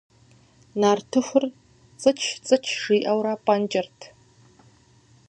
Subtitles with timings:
[0.79, 1.43] Нартыхур
[2.01, 3.99] цӏыч-цӏыч жиӏэурэ пӏэнкӏырт.